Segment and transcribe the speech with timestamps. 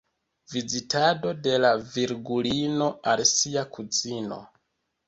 [0.53, 4.43] Vizitado de la Virgulino al sia kuzino.